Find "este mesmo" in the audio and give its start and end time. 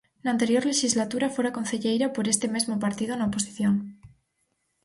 2.33-2.75